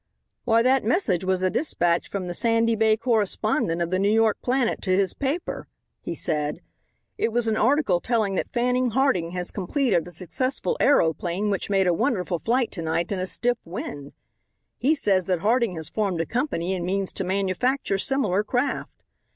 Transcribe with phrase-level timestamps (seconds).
[0.45, 4.41] "Why, that message was a despatch from the Sandy Bay correspondent of the New York
[4.41, 5.67] Planet to his paper,"
[6.01, 6.61] he said.
[7.19, 11.85] "It was an article telling that Fanning Harding has completed a successful aeroplane which made
[11.85, 14.13] a wonderful flight to night in a stiff wind.
[14.79, 19.03] He says that Harding has formed a company and means to manufacture similar craft.